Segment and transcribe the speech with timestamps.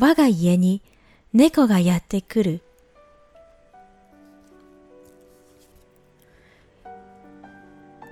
[0.00, 0.80] 我が家に
[1.32, 2.60] 猫がやってくる。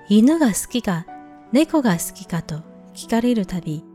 [0.09, 1.05] 犬が好きか
[1.53, 2.61] 猫が好きかと
[2.93, 3.85] 聞かれるたび、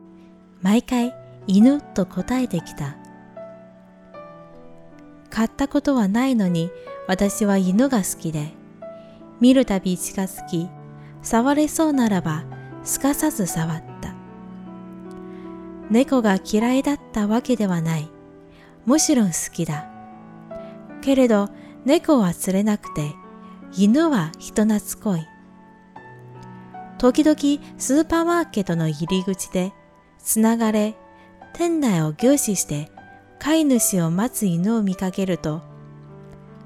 [0.62, 1.14] 毎回
[1.46, 2.96] 犬と答えてきた。
[5.28, 6.70] 買ったことはないのに
[7.06, 8.54] 私は犬が好きで、
[9.38, 10.70] 見るたび近づき、
[11.22, 12.44] 触れそうならば
[12.84, 13.91] すかさず触った。
[15.92, 18.10] 猫が嫌いだったわけではない。
[18.86, 19.86] もちろん好きだ。
[21.02, 21.50] けれど
[21.84, 23.12] 猫は釣れなくて、
[23.76, 25.28] 犬は人懐っこい。
[26.96, 29.74] 時々スーパーマーケットの入り口で
[30.18, 30.96] つながれ、
[31.52, 32.90] 店内を凝視して
[33.38, 35.60] 飼い主を待つ犬を見かけると、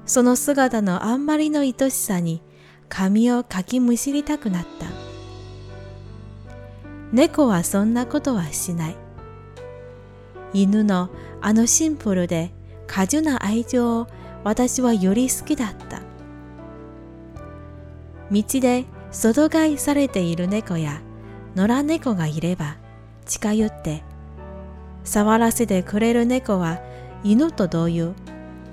[0.05, 2.41] その姿のあんまりの愛しさに
[2.87, 4.87] 髪をかきむしりたくなった。
[7.11, 9.06] 猫はそんなことはしない。
[10.53, 11.09] 犬の
[11.41, 12.51] あのシンプルで
[12.87, 14.07] 過剰な愛情を
[14.43, 16.01] 私はより好きだった。
[18.31, 21.01] 道で外飼いされている猫や
[21.55, 22.75] 野良猫がいれば
[23.25, 24.03] 近寄って
[25.05, 26.79] 触らせてくれる猫は
[27.23, 28.13] 犬と同様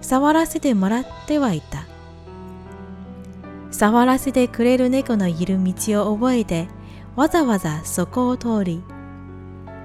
[0.00, 1.86] 触らせてもらってはいた。
[3.74, 6.68] 触らせてくれる猫のいる道を覚えて
[7.16, 8.84] わざわざそこを通り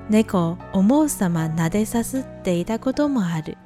[0.09, 3.57] 猫を思うさま撫でさすっていたこともある。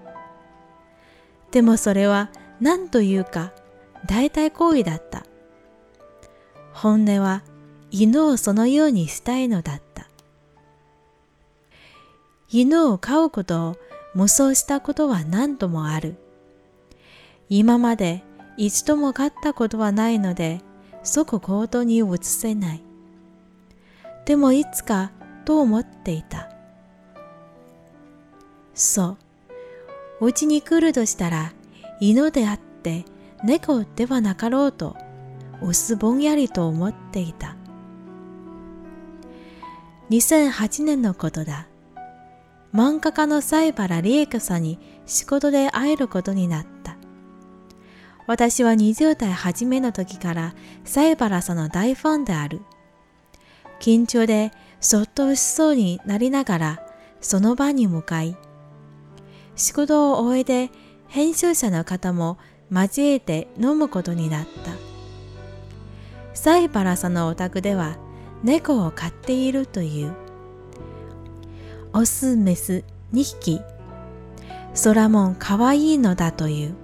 [1.52, 3.54] でもそれは何というか
[4.06, 5.26] 大体行為だった。
[6.74, 7.44] 本音は
[7.92, 10.08] 犬をそのようにしたいのだった。
[12.50, 13.76] 犬を飼うことを
[14.14, 16.18] 無双したことは何度もある。
[17.50, 18.24] 今まで
[18.58, 20.62] 一度も飼ったことはないので
[21.04, 22.84] 即行動に移せない。
[24.26, 25.12] でもいつか
[25.46, 26.50] と思っていた。
[28.74, 29.18] そ
[30.20, 30.26] う。
[30.26, 31.54] うちに来るとしたら
[32.00, 33.06] 犬であって
[33.44, 34.96] 猫ではなかろうと
[35.62, 37.56] 薄ぼんやりと思っていた。
[40.10, 41.68] 2008年のことだ。
[42.74, 46.98] 漫画家の西原理恵子さんに仕事で会えることになった。
[48.26, 52.62] 私は20代初めの時から西原さんの大ファンである。
[53.80, 54.52] 緊張で
[54.84, 56.88] そっとしそうになりながら
[57.22, 58.36] その場に向かい、
[59.56, 60.72] 仕事を終えて
[61.08, 62.38] 編集者の方も
[62.70, 64.74] 交えて飲むことになった。
[66.34, 67.96] サイパラさんのお宅では
[68.44, 70.14] 猫を飼っているという。
[71.94, 72.84] オス、メス
[73.14, 73.62] 2匹。
[74.74, 76.76] ソラモンかわいいのだという。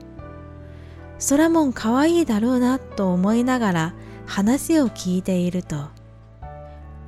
[1.17, 3.93] ソラモンかわいいだろうなと思いながら
[4.25, 5.98] 話を聞いていると、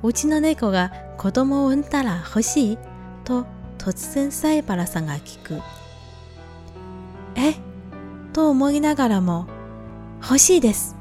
[0.04, 2.78] うちの猫が子供を産んだら欲しい？
[3.24, 3.46] と
[3.78, 5.60] 突然サイパラさんが聞く。
[7.36, 7.54] え？
[8.32, 9.46] と思いながらも、
[10.20, 10.96] 欲しいです。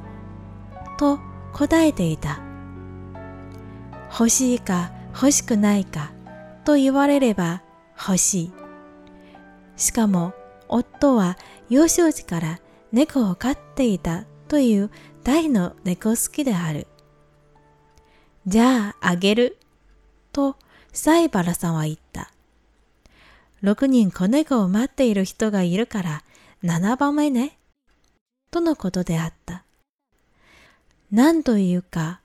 [0.99, 1.19] と
[1.53, 2.39] 答えていた。
[4.11, 6.11] 欲しいか欲しくないか
[6.63, 7.63] と言われれば
[7.97, 8.53] 欲しい。
[9.77, 10.33] しかも
[10.67, 11.37] 夫は
[11.69, 12.59] 幼少時から
[12.91, 14.91] 猫を飼っていたという
[15.23, 16.85] 大の猫好きである。
[18.47, 19.57] じゃああげる。
[20.33, 20.55] と
[20.93, 22.31] サイバラさんは言った。
[23.63, 26.23] 6人子猫を待っている人がいるから
[26.63, 27.57] 7番目ね。
[28.49, 29.63] とのことであった。
[31.11, 32.21] 何というか、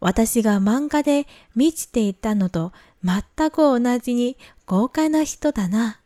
[0.00, 1.26] 私が漫画で
[1.56, 4.36] 見ちていたのと全く同じに
[4.66, 6.00] 豪快な人だな。